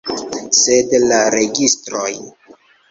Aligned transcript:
Sed 0.59 0.95
la 1.11 1.21
registroj! 1.39 2.11